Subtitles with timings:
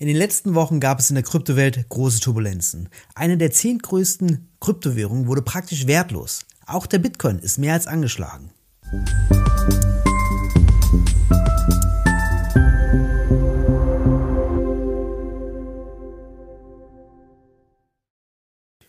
[0.00, 2.88] In den letzten Wochen gab es in der Kryptowelt große Turbulenzen.
[3.14, 6.46] Eine der zehn größten Kryptowährungen wurde praktisch wertlos.
[6.66, 8.50] Auch der Bitcoin ist mehr als angeschlagen.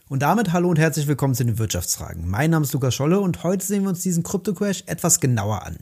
[0.08, 2.30] Und damit hallo und herzlich willkommen zu den Wirtschaftsfragen.
[2.30, 5.76] Mein Name ist Lukas Scholle und heute sehen wir uns diesen Krypto-Crash etwas genauer an.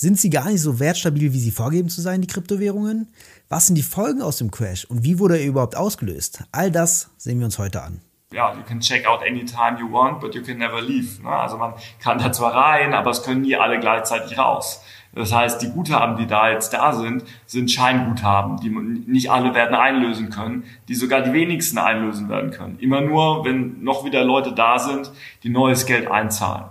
[0.00, 3.08] Sind sie gar nicht so wertstabil, wie sie vorgeben zu sein, die Kryptowährungen?
[3.48, 6.44] Was sind die Folgen aus dem Crash und wie wurde er überhaupt ausgelöst?
[6.52, 8.00] All das sehen wir uns heute an.
[8.32, 11.20] Ja, you can check out anytime you want, but you can never leave.
[11.20, 11.28] Ne?
[11.28, 14.84] Also man kann da zwar rein, aber es können nie alle gleichzeitig raus.
[15.16, 19.74] Das heißt, die Guthaben, die da jetzt da sind, sind Scheinguthaben, die nicht alle werden
[19.74, 22.78] einlösen können, die sogar die wenigsten einlösen werden können.
[22.78, 25.10] Immer nur, wenn noch wieder Leute da sind,
[25.42, 26.66] die neues Geld einzahlen.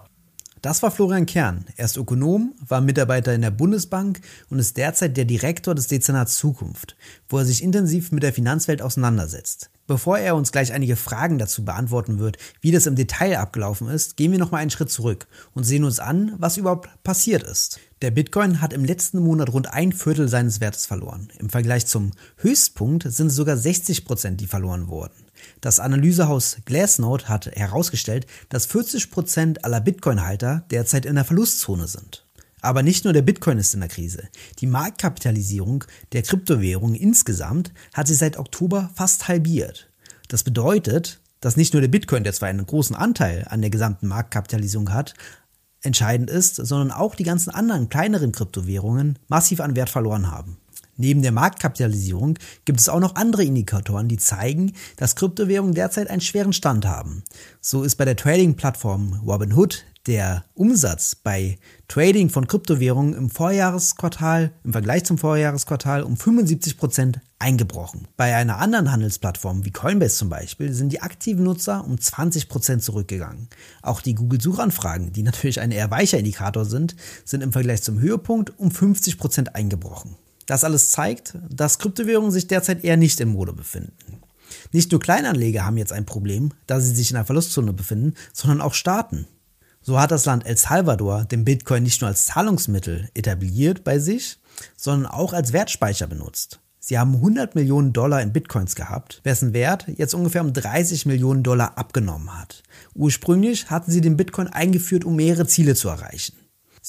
[0.67, 1.63] Das war Florian Kern.
[1.77, 6.37] Er ist Ökonom, war Mitarbeiter in der Bundesbank und ist derzeit der Direktor des Dezernats
[6.37, 6.97] Zukunft,
[7.29, 9.69] wo er sich intensiv mit der Finanzwelt auseinandersetzt.
[9.87, 14.17] Bevor er uns gleich einige Fragen dazu beantworten wird, wie das im Detail abgelaufen ist,
[14.17, 17.79] gehen wir noch mal einen Schritt zurück und sehen uns an, was überhaupt passiert ist.
[18.01, 21.29] Der Bitcoin hat im letzten Monat rund ein Viertel seines Wertes verloren.
[21.39, 25.26] Im Vergleich zum Höchstpunkt sind es sogar 60 Prozent, die verloren wurden.
[25.61, 32.25] Das Analysehaus Glassnode hat herausgestellt, dass 40 Prozent aller Bitcoin-Halter derzeit in der Verlustzone sind.
[32.61, 34.27] Aber nicht nur der Bitcoin ist in der Krise.
[34.59, 39.89] Die Marktkapitalisierung der Kryptowährungen insgesamt hat sich seit Oktober fast halbiert.
[40.27, 44.07] Das bedeutet, dass nicht nur der Bitcoin, der zwar einen großen Anteil an der gesamten
[44.07, 45.13] Marktkapitalisierung hat,
[45.81, 50.57] entscheidend ist, sondern auch die ganzen anderen kleineren Kryptowährungen massiv an Wert verloren haben.
[50.97, 56.21] Neben der Marktkapitalisierung gibt es auch noch andere Indikatoren, die zeigen, dass Kryptowährungen derzeit einen
[56.21, 57.23] schweren Stand haben.
[57.61, 64.71] So ist bei der Trading-Plattform Robinhood der Umsatz bei Trading von Kryptowährungen im Vorjahresquartal im
[64.71, 68.07] Vergleich zum Vorjahresquartal um 75 Prozent eingebrochen.
[68.15, 72.83] Bei einer anderen Handelsplattform wie Coinbase zum Beispiel sind die aktiven Nutzer um 20 Prozent
[72.83, 73.49] zurückgegangen.
[73.81, 78.57] Auch die Google-Suchanfragen, die natürlich ein eher weicher Indikator sind, sind im Vergleich zum Höhepunkt
[78.57, 80.15] um 50 Prozent eingebrochen.
[80.47, 84.21] Das alles zeigt, dass Kryptowährungen sich derzeit eher nicht in Mode befinden.
[84.71, 88.61] Nicht nur Kleinanleger haben jetzt ein Problem, da sie sich in einer Verlustzone befinden, sondern
[88.61, 89.27] auch Staaten.
[89.81, 94.39] So hat das Land El Salvador den Bitcoin nicht nur als Zahlungsmittel etabliert bei sich,
[94.75, 96.59] sondern auch als Wertspeicher benutzt.
[96.79, 101.43] Sie haben 100 Millionen Dollar in Bitcoins gehabt, wessen Wert jetzt ungefähr um 30 Millionen
[101.43, 102.63] Dollar abgenommen hat.
[102.95, 106.33] Ursprünglich hatten sie den Bitcoin eingeführt, um mehrere Ziele zu erreichen.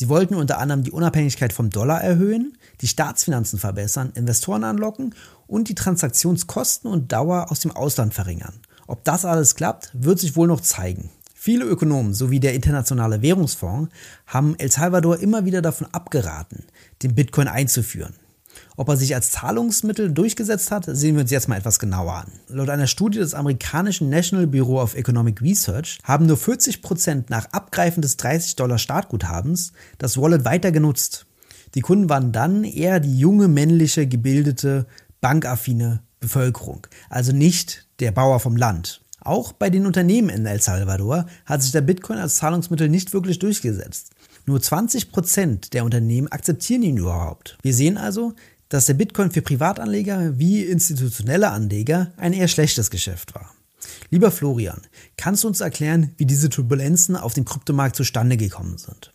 [0.01, 5.13] Sie wollten unter anderem die Unabhängigkeit vom Dollar erhöhen, die Staatsfinanzen verbessern, Investoren anlocken
[5.49, 8.61] und die Transaktionskosten und Dauer aus dem Ausland verringern.
[8.87, 11.11] Ob das alles klappt, wird sich wohl noch zeigen.
[11.35, 13.93] Viele Ökonomen sowie der Internationale Währungsfonds
[14.29, 16.63] haben El Salvador immer wieder davon abgeraten,
[17.03, 18.15] den Bitcoin einzuführen.
[18.79, 22.31] Ob er sich als Zahlungsmittel durchgesetzt hat, sehen wir uns jetzt mal etwas genauer an.
[22.47, 27.47] Laut einer Studie des amerikanischen National Bureau of Economic Research haben nur 40 Prozent nach
[27.47, 31.27] Abgreifen des 30 Dollar Startguthabens das Wallet weiter genutzt.
[31.75, 34.87] Die Kunden waren dann eher die junge, männliche, gebildete,
[35.21, 39.03] bankaffine Bevölkerung, also nicht der Bauer vom Land.
[39.21, 43.41] Auch bei den Unternehmen in El Salvador hat sich der Bitcoin als Zahlungsmittel nicht wirklich
[43.41, 44.13] durchgesetzt.
[44.47, 47.59] Nur 20 Prozent der Unternehmen akzeptieren ihn überhaupt.
[47.63, 48.35] Wir sehen also,
[48.69, 53.51] dass der Bitcoin für Privatanleger wie institutionelle Anleger ein eher schlechtes Geschäft war.
[54.11, 54.83] Lieber Florian,
[55.17, 59.13] kannst du uns erklären, wie diese Turbulenzen auf dem Kryptomarkt zustande gekommen sind?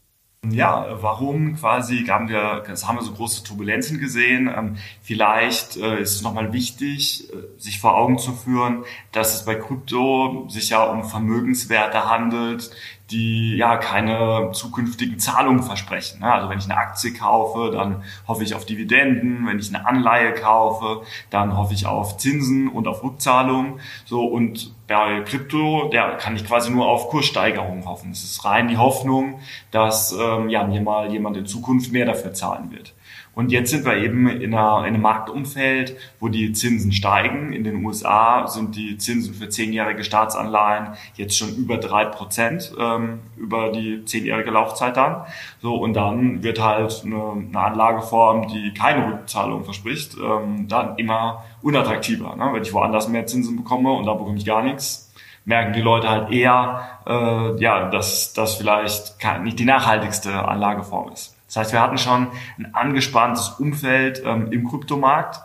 [0.50, 4.52] Ja, warum quasi haben wir, haben wir so große Turbulenzen gesehen?
[4.53, 8.84] Ähm, vielleicht äh, ist es nochmal wichtig, äh, sich vor Augen zu führen,
[9.14, 12.72] dass es bei Krypto sich ja um Vermögenswerte handelt,
[13.13, 16.19] die ja keine zukünftigen Zahlungen versprechen.
[16.22, 16.34] Ne?
[16.34, 19.46] Also wenn ich eine Aktie kaufe, dann hoffe ich auf Dividenden.
[19.47, 23.79] Wenn ich eine Anleihe kaufe, dann hoffe ich auf Zinsen und auf Rückzahlungen.
[24.06, 28.12] So und bei Krypto, der kann ich quasi nur auf Kurssteigerungen hoffen.
[28.12, 29.40] Es ist rein die Hoffnung,
[29.72, 32.94] dass ähm, ja mir mal jemand in Zukunft mehr dafür zahlen wird.
[33.36, 37.52] Und jetzt sind wir eben in, einer, in einem Marktumfeld, wo die Zinsen steigen.
[37.52, 43.22] In den USA sind die Zinsen für zehnjährige Staatsanleihen jetzt schon über drei Prozent ähm,
[43.35, 45.24] über die zehnjährige Laufzeit dann.
[45.62, 51.44] So und dann wird halt eine, eine Anlageform, die keine Rückzahlung verspricht, ähm, dann immer
[51.64, 52.36] unattraktiver.
[52.36, 52.52] Ne?
[52.53, 55.12] Wenn ich woanders mehr Zinsen bekomme und da bekomme ich gar nichts,
[55.46, 61.33] merken die Leute halt eher, äh, ja, dass das vielleicht nicht die nachhaltigste Anlageform ist.
[61.53, 65.40] Das heißt, wir hatten schon ein angespanntes Umfeld ähm, im Kryptomarkt.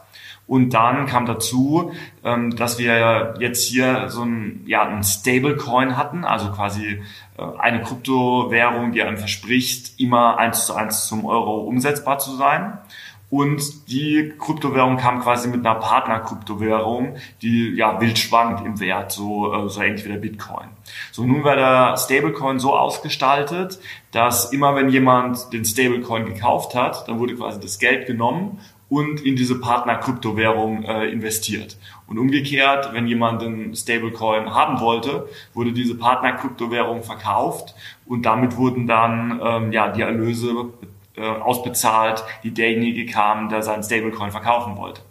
[0.46, 1.92] Und dann kam dazu,
[2.24, 7.02] ähm, dass wir jetzt hier so ein, ja, ein Stablecoin hatten, also quasi
[7.36, 12.78] äh, eine Kryptowährung, die einem verspricht, immer eins zu eins zum Euro umsetzbar zu sein.
[13.30, 19.52] Und die Kryptowährung kam quasi mit einer Partner-Kryptowährung, die ja wild schwankt im Wert, so,
[19.52, 20.68] äh, so ähnlich wie der Bitcoin.
[21.12, 23.78] So, nun war der Stablecoin so ausgestaltet,
[24.12, 29.20] dass immer wenn jemand den Stablecoin gekauft hat, dann wurde quasi das Geld genommen und
[29.20, 31.76] in diese Partner-Kryptowährung äh, investiert.
[32.06, 37.74] Und umgekehrt, wenn jemand einen Stablecoin haben wollte, wurde diese Partner-Kryptowährung verkauft
[38.06, 40.70] und damit wurden dann ähm, ja die Erlöse
[41.18, 45.02] äh, ausbezahlt, die derjenige kam, der seinen Stablecoin verkaufen wollte.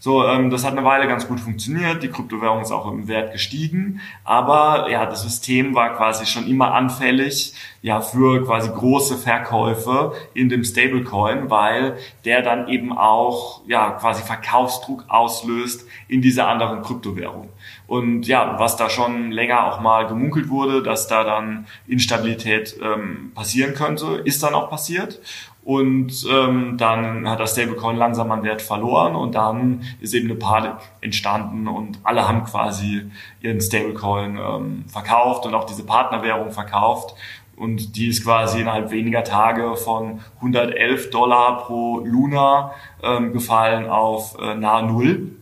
[0.00, 2.02] So, ähm, das hat eine Weile ganz gut funktioniert.
[2.02, 6.74] Die Kryptowährung ist auch im Wert gestiegen, aber ja, das System war quasi schon immer
[6.74, 13.92] anfällig ja für quasi große Verkäufe in dem Stablecoin, weil der dann eben auch ja
[13.92, 17.48] quasi Verkaufsdruck auslöst in dieser anderen Kryptowährung.
[17.86, 23.32] Und ja, was da schon länger auch mal gemunkelt wurde, dass da dann Instabilität ähm,
[23.34, 25.20] passieren könnte, ist dann auch passiert.
[25.68, 30.38] Und ähm, dann hat das Stablecoin langsam an Wert verloren und dann ist eben eine
[30.38, 33.10] Panik entstanden und alle haben quasi
[33.42, 37.14] ihren Stablecoin ähm, verkauft und auch diese Partnerwährung verkauft.
[37.54, 42.72] Und die ist quasi innerhalb weniger Tage von 111 Dollar pro Luna
[43.02, 45.32] ähm, gefallen auf äh, nahe Null.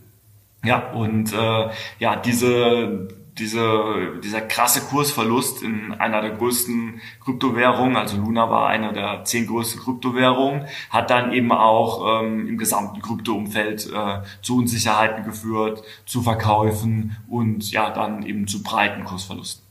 [0.65, 1.69] Ja, und äh,
[1.99, 3.07] ja, diese
[3.39, 9.47] diese, dieser krasse Kursverlust in einer der größten Kryptowährungen, also Luna war einer der zehn
[9.47, 16.21] größten Kryptowährungen, hat dann eben auch ähm, im gesamten Kryptoumfeld äh, zu Unsicherheiten geführt, zu
[16.21, 19.67] Verkäufen und ja, dann eben zu breiten Kursverlusten.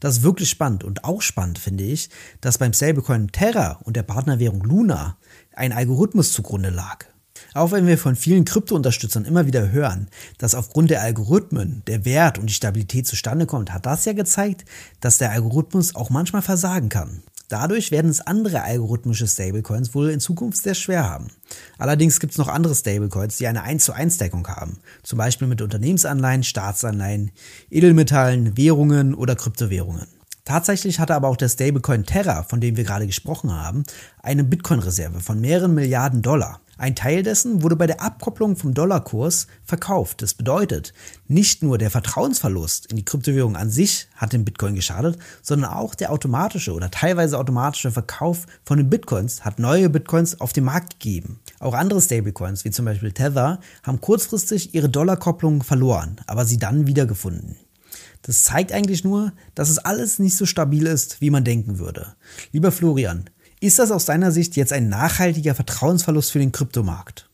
[0.00, 2.10] Das ist wirklich spannend und auch spannend finde ich,
[2.40, 5.16] dass beim Stablecoin Terra und der Partnerwährung Luna
[5.54, 7.06] ein Algorithmus zugrunde lag.
[7.54, 10.08] Auch wenn wir von vielen Krypto-Unterstützern immer wieder hören,
[10.38, 14.64] dass aufgrund der Algorithmen der Wert und die Stabilität zustande kommt, hat das ja gezeigt,
[15.00, 17.22] dass der Algorithmus auch manchmal versagen kann.
[17.52, 21.28] Dadurch werden es andere algorithmische Stablecoins wohl in Zukunft sehr schwer haben.
[21.76, 24.78] Allerdings gibt es noch andere Stablecoins, die eine 1 zu 1 Deckung haben.
[25.02, 27.30] Zum Beispiel mit Unternehmensanleihen, Staatsanleihen,
[27.68, 30.06] Edelmetallen, Währungen oder Kryptowährungen.
[30.46, 33.84] Tatsächlich hatte aber auch der Stablecoin Terra, von dem wir gerade gesprochen haben,
[34.22, 36.62] eine Bitcoin-Reserve von mehreren Milliarden Dollar.
[36.82, 40.20] Ein Teil dessen wurde bei der Abkopplung vom Dollarkurs verkauft.
[40.20, 40.92] Das bedeutet,
[41.28, 45.94] nicht nur der Vertrauensverlust in die Kryptowährung an sich hat dem Bitcoin geschadet, sondern auch
[45.94, 50.98] der automatische oder teilweise automatische Verkauf von den Bitcoins hat neue Bitcoins auf den Markt
[50.98, 51.38] gegeben.
[51.60, 56.88] Auch andere Stablecoins, wie zum Beispiel Tether, haben kurzfristig ihre Dollarkopplung verloren, aber sie dann
[56.88, 57.58] wiedergefunden.
[58.22, 62.16] Das zeigt eigentlich nur, dass es alles nicht so stabil ist, wie man denken würde.
[62.50, 63.30] Lieber Florian,
[63.62, 67.28] ist das aus deiner Sicht jetzt ein nachhaltiger Vertrauensverlust für den Kryptomarkt?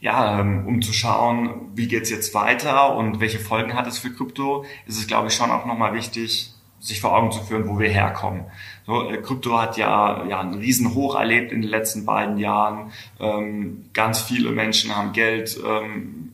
[0.00, 4.10] Ja, ähm, um zu schauen, wie geht's jetzt weiter und welche Folgen hat es für
[4.10, 7.78] Krypto, ist es, glaube ich, schon auch nochmal wichtig, sich vor Augen zu führen, wo
[7.78, 8.44] wir herkommen.
[8.86, 12.92] So, äh, Krypto hat ja, ja einen riesen Hoch erlebt in den letzten beiden Jahren.
[13.20, 16.32] Ähm, ganz viele Menschen haben Geld ähm,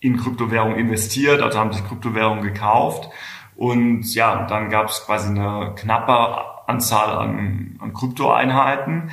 [0.00, 3.08] in Kryptowährung investiert, also haben sich Kryptowährung gekauft.
[3.54, 9.10] Und ja, dann gab es quasi eine knappe Anzahl an, an Kryptoeinheiten.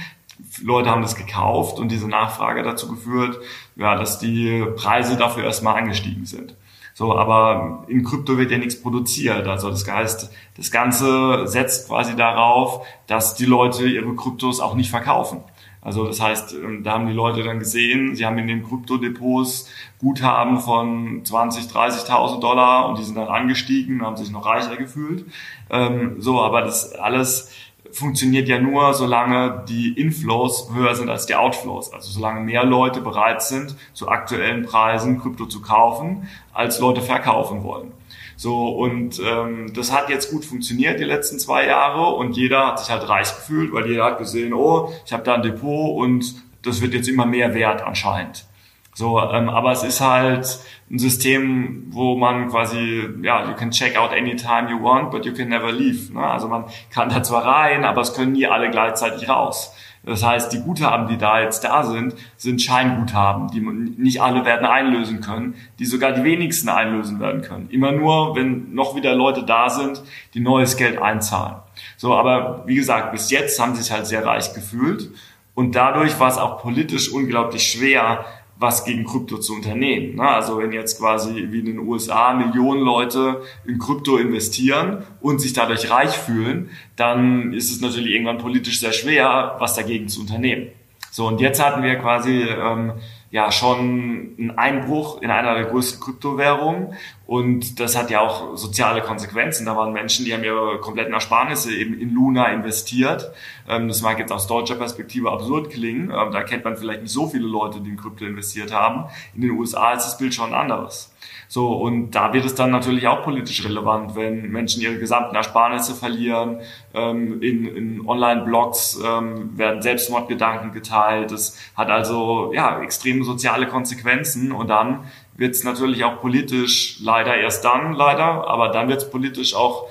[0.63, 3.39] Leute haben das gekauft und diese Nachfrage dazu geführt,
[3.75, 6.55] ja, dass die Preise dafür erstmal angestiegen sind.
[6.93, 9.47] So, aber in Krypto wird ja nichts produziert.
[9.47, 14.89] Also das heißt, das Ganze setzt quasi darauf, dass die Leute ihre Kryptos auch nicht
[14.89, 15.41] verkaufen.
[15.81, 19.69] Also das heißt, ähm, da haben die Leute dann gesehen, sie haben in den Kryptodepots
[19.99, 24.75] Guthaben von 20, 30.000 Dollar und die sind dann angestiegen und haben sich noch reicher
[24.75, 25.25] gefühlt.
[25.69, 27.51] Ähm, so, aber das alles
[27.91, 31.93] funktioniert ja nur, solange die Inflows höher sind als die Outflows.
[31.93, 37.63] Also solange mehr Leute bereit sind, zu aktuellen Preisen Krypto zu kaufen, als Leute verkaufen
[37.63, 37.91] wollen.
[38.39, 42.79] So, und ähm, das hat jetzt gut funktioniert die letzten zwei Jahre und jeder hat
[42.79, 46.35] sich halt reich gefühlt, weil jeder hat gesehen, oh, ich habe da ein Depot und
[46.61, 48.45] das wird jetzt immer mehr wert anscheinend.
[48.93, 50.57] So, ähm, aber es ist halt
[50.89, 55.33] ein System, wo man quasi, ja, you can check out anytime you want, but you
[55.33, 56.13] can never leave.
[56.13, 56.25] Ne?
[56.25, 59.73] Also man kann da zwar rein, aber es können nie alle gleichzeitig raus.
[60.03, 64.65] Das heißt, die Guthaben, die da jetzt da sind, sind Scheinguthaben, die nicht alle werden
[64.65, 67.69] einlösen können, die sogar die wenigsten einlösen werden können.
[67.69, 70.01] Immer nur, wenn noch wieder Leute da sind,
[70.33, 71.57] die neues Geld einzahlen.
[71.97, 75.09] So, aber wie gesagt, bis jetzt haben sie sich halt sehr reich gefühlt
[75.53, 78.25] und dadurch war es auch politisch unglaublich schwer,
[78.59, 80.17] was gegen Krypto zu unternehmen.
[80.17, 80.27] Ne?
[80.27, 85.53] Also wenn jetzt quasi wie in den USA Millionen Leute in Krypto investieren und sich
[85.53, 90.67] dadurch reich fühlen, dann ist es natürlich irgendwann politisch sehr schwer, was dagegen zu unternehmen.
[91.09, 92.93] So, und jetzt hatten wir quasi ähm,
[93.31, 96.93] ja schon einen Einbruch in einer der größten Kryptowährungen
[97.27, 99.67] Und das hat ja auch soziale Konsequenzen.
[99.67, 103.31] Da waren Menschen, die haben ihre kompletten Ersparnisse eben in Luna investiert.
[103.67, 106.09] Ähm, das mag jetzt aus deutscher Perspektive absurd klingen.
[106.09, 109.05] Ähm, da kennt man vielleicht nicht so viele Leute, die in Krypto investiert haben.
[109.35, 111.13] In den USA ist das Bild schon anderes.
[111.51, 115.95] So, und da wird es dann natürlich auch politisch relevant, wenn Menschen ihre gesamten Ersparnisse
[115.95, 116.59] verlieren.
[116.93, 121.31] Ähm, in, in Online-Blogs ähm, werden Selbstmordgedanken geteilt.
[121.31, 125.05] Das hat also ja extreme soziale Konsequenzen und dann
[125.37, 129.87] wird es natürlich auch politisch leider erst dann leider, aber dann wird es politisch auch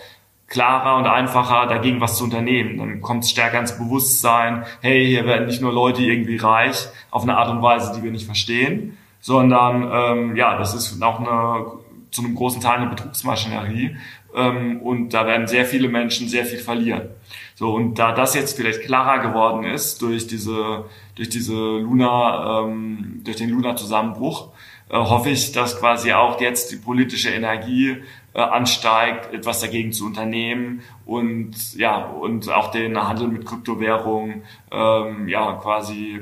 [0.47, 2.79] klarer und einfacher, dagegen was zu unternehmen.
[2.79, 7.25] Dann kommt es stärker ins Bewusstsein, hey, hier werden nicht nur Leute irgendwie reich auf
[7.25, 11.67] eine Art und Weise, die wir nicht verstehen, sondern ähm, ja, das ist auch eine,
[12.11, 13.97] zu einem großen Teil eine Betrugsmaschinerie
[14.35, 17.09] ähm, und da werden sehr viele Menschen sehr viel verlieren.
[17.55, 20.85] So und da das jetzt vielleicht klarer geworden ist durch diese
[21.17, 24.51] durch diese Luna ähm, durch den Luna Zusammenbruch,
[24.91, 27.97] äh, hoffe ich, dass quasi auch jetzt die politische Energie
[28.35, 35.29] äh, ansteigt, etwas dagegen zu unternehmen und ja und auch den Handel mit Kryptowährungen ähm,
[35.29, 36.21] ja quasi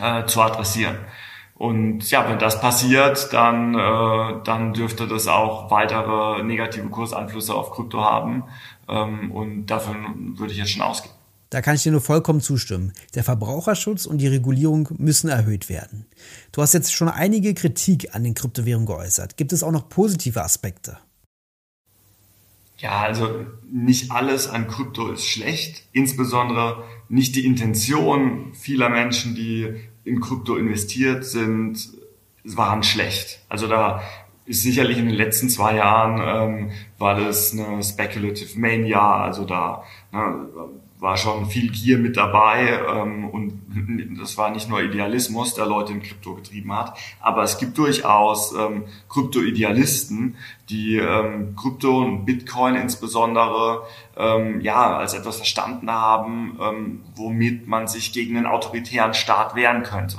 [0.00, 0.96] äh, zu adressieren.
[1.62, 7.70] Und ja, wenn das passiert, dann, äh, dann dürfte das auch weitere negative Kurseinflüsse auf
[7.70, 8.42] Krypto haben.
[8.88, 11.14] Ähm, und davon würde ich jetzt schon ausgehen.
[11.50, 12.92] Da kann ich dir nur vollkommen zustimmen.
[13.14, 16.06] Der Verbraucherschutz und die Regulierung müssen erhöht werden.
[16.50, 19.36] Du hast jetzt schon einige Kritik an den Kryptowährungen geäußert.
[19.36, 20.98] Gibt es auch noch positive Aspekte?
[22.78, 25.84] Ja, also nicht alles an Krypto ist schlecht.
[25.92, 31.90] Insbesondere nicht die Intention vieler Menschen, die in Krypto investiert sind,
[32.44, 33.44] waren schlecht.
[33.48, 34.02] Also da
[34.44, 39.84] ist sicherlich in den letzten zwei Jahren ähm, war das eine Speculative Mania, also da
[40.12, 40.48] ne,
[41.02, 43.60] war schon viel Gier mit dabei ähm, und
[44.20, 48.54] das war nicht nur Idealismus, der Leute in Krypto getrieben hat, aber es gibt durchaus
[48.54, 50.36] ähm, Krypto-Idealisten,
[50.70, 53.82] die ähm, Krypto und Bitcoin insbesondere
[54.16, 59.82] ähm, ja als etwas verstanden haben, ähm, womit man sich gegen einen autoritären Staat wehren
[59.82, 60.18] könnte.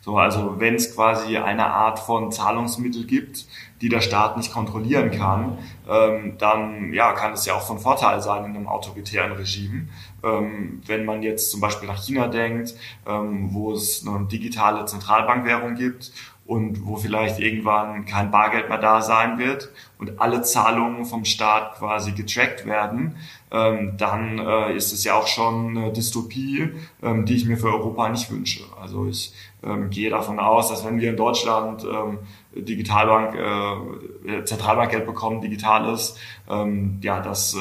[0.00, 3.46] So, also wenn es quasi eine Art von Zahlungsmittel gibt,
[3.84, 8.22] die der Staat nicht kontrollieren kann, ähm, dann ja, kann es ja auch von Vorteil
[8.22, 9.88] sein in einem autoritären Regime.
[10.22, 12.74] Ähm, wenn man jetzt zum Beispiel nach China denkt,
[13.06, 16.12] ähm, wo es eine digitale Zentralbankwährung gibt
[16.46, 21.74] und wo vielleicht irgendwann kein Bargeld mehr da sein wird und alle Zahlungen vom Staat
[21.74, 23.16] quasi getrackt werden,
[23.50, 26.70] ähm, dann äh, ist es ja auch schon eine Dystopie,
[27.02, 28.64] ähm, die ich mir für Europa nicht wünsche.
[28.80, 32.18] Also ich ähm, gehe davon aus, dass wenn wir in Deutschland ähm,
[32.56, 36.16] Digitalbank, äh, Zentralbankgeld bekommen, digitales,
[36.48, 37.58] ähm, ja, das, äh,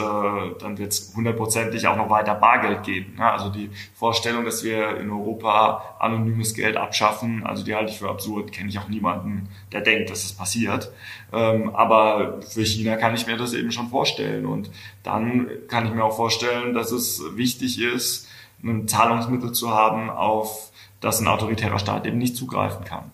[0.60, 3.16] dann wird es hundertprozentig auch noch weiter Bargeld geben.
[3.18, 3.32] Ne?
[3.32, 8.10] Also die Vorstellung, dass wir in Europa anonymes Geld abschaffen, also die halte ich für
[8.10, 10.92] absurd, kenne ich auch niemanden, der denkt, dass es das passiert.
[11.32, 14.46] Ähm, aber für China kann ich mir das eben schon vorstellen.
[14.46, 14.70] Und
[15.02, 18.28] dann kann ich mir auch vorstellen, dass es wichtig ist,
[18.64, 20.72] ein Zahlungsmittel zu haben, auf
[21.02, 23.12] das ein autoritärer Staat eben nicht zugreifen kann.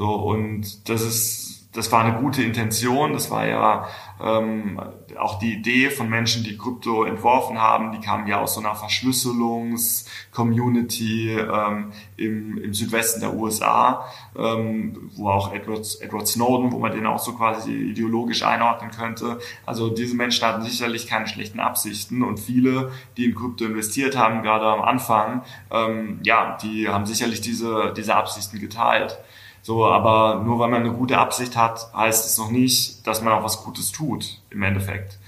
[0.00, 3.86] So, und das ist, das war eine gute Intention, das war ja
[4.18, 4.80] ähm,
[5.18, 8.74] auch die Idee von Menschen, die Krypto entworfen haben, die kamen ja aus so einer
[8.74, 14.06] Verschlüsselungs-Community ähm, im, im Südwesten der USA,
[14.38, 19.38] ähm, wo auch Edward, Edward Snowden, wo man den auch so quasi ideologisch einordnen könnte.
[19.66, 24.42] Also diese Menschen hatten sicherlich keine schlechten Absichten und viele, die in Krypto investiert haben,
[24.42, 29.18] gerade am Anfang, ähm, ja, die haben sicherlich diese, diese Absichten geteilt.
[29.62, 33.32] So, aber nur weil man eine gute Absicht hat, heißt es noch nicht, dass man
[33.32, 35.18] auch was Gutes tut im Endeffekt.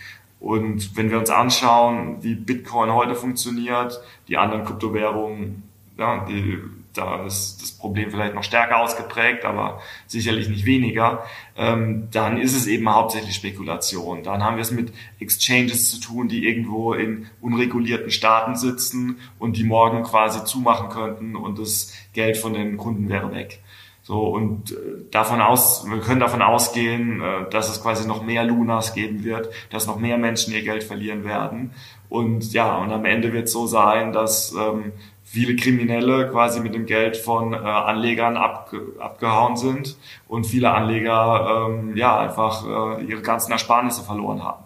[0.43, 5.63] Und wenn wir uns anschauen, wie Bitcoin heute funktioniert, die anderen Kryptowährungen,
[5.97, 6.59] ja, die,
[6.95, 11.25] da ist das Problem vielleicht noch stärker ausgeprägt, aber sicherlich nicht weniger,
[11.57, 14.25] ähm, dann ist es eben hauptsächlich Spekulation.
[14.25, 19.57] Dann haben wir es mit Exchanges zu tun, die irgendwo in unregulierten Staaten sitzen und
[19.57, 23.62] die morgen quasi zumachen könnten und das Geld von den Kunden wäre weg.
[24.05, 24.75] So, und äh,
[25.13, 29.51] davon aus, wir können davon ausgehen, äh, dass es quasi noch mehr Lunas geben wird,
[29.71, 31.73] dass noch mehr Menschen ihr Geld verlieren werden.
[32.09, 34.93] Und ja, und am Ende wird es so sein, dass ähm,
[35.23, 39.97] viele Kriminelle quasi mit dem Geld von äh, Anlegern abge abgehauen sind
[40.29, 44.65] und viele Anleger ähm, ja einfach äh, ihre ganzen Ersparnisse verloren haben.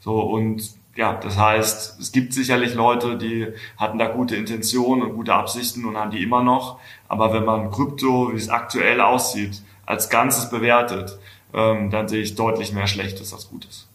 [0.00, 0.62] So, und
[0.96, 5.84] ja, das heißt, es gibt sicherlich Leute, die hatten da gute Intentionen und gute Absichten
[5.84, 6.80] und haben die immer noch.
[7.08, 11.18] Aber wenn man Krypto, wie es aktuell aussieht, als Ganzes bewertet,
[11.52, 13.86] ähm, dann sehe ich deutlich mehr Schlechtes als Gutes.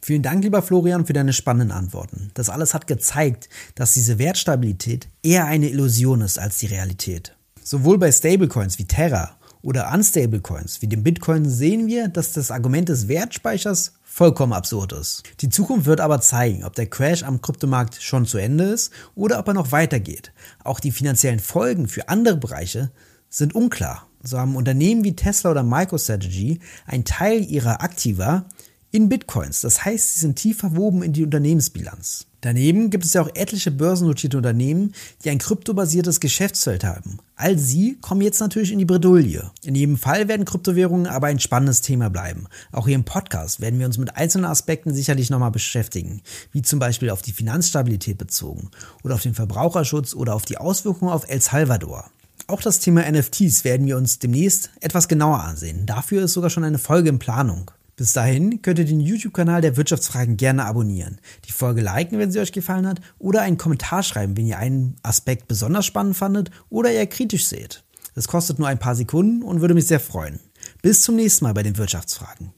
[0.00, 2.30] Vielen Dank, lieber Florian, für deine spannenden Antworten.
[2.34, 7.34] Das alles hat gezeigt, dass diese Wertstabilität eher eine Illusion ist als die Realität.
[7.62, 12.50] Sowohl bei Stablecoins wie Terra oder Unstable Coins wie dem Bitcoin sehen wir, dass das
[12.50, 15.22] Argument des Wertspeichers vollkommen absurd ist.
[15.40, 19.38] Die Zukunft wird aber zeigen, ob der Crash am Kryptomarkt schon zu Ende ist oder
[19.38, 20.32] ob er noch weitergeht.
[20.64, 22.90] Auch die finanziellen Folgen für andere Bereiche
[23.28, 24.08] sind unklar.
[24.22, 28.46] So haben Unternehmen wie Tesla oder MicroStrategy einen Teil ihrer Aktiva
[28.90, 29.60] in Bitcoins.
[29.60, 32.26] Das heißt, sie sind tief verwoben in die Unternehmensbilanz.
[32.40, 37.18] Daneben gibt es ja auch etliche börsennotierte Unternehmen, die ein kryptobasiertes Geschäftsfeld haben.
[37.34, 39.50] All sie kommen jetzt natürlich in die Bredouille.
[39.64, 42.46] In jedem Fall werden Kryptowährungen aber ein spannendes Thema bleiben.
[42.70, 46.78] Auch hier im Podcast werden wir uns mit einzelnen Aspekten sicherlich nochmal beschäftigen, wie zum
[46.78, 48.70] Beispiel auf die Finanzstabilität bezogen
[49.02, 52.08] oder auf den Verbraucherschutz oder auf die Auswirkungen auf El Salvador.
[52.46, 55.86] Auch das Thema NFTs werden wir uns demnächst etwas genauer ansehen.
[55.86, 57.70] Dafür ist sogar schon eine Folge in Planung.
[57.98, 62.38] Bis dahin könnt ihr den YouTube-Kanal der Wirtschaftsfragen gerne abonnieren, die Folge liken, wenn sie
[62.38, 66.92] euch gefallen hat, oder einen Kommentar schreiben, wenn ihr einen Aspekt besonders spannend fandet oder
[66.92, 67.82] eher kritisch seht.
[68.14, 70.38] Das kostet nur ein paar Sekunden und würde mich sehr freuen.
[70.80, 72.52] Bis zum nächsten Mal bei den Wirtschaftsfragen.